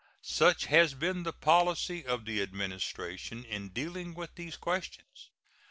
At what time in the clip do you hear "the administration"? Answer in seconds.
2.25-3.45